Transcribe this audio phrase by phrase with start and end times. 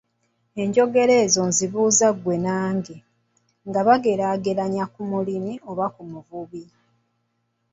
[0.61, 2.95] Enjogera ezo zibuuza ggwe nange,
[3.67, 6.63] nga bageraageranya ku mulimi era n’omubumbi.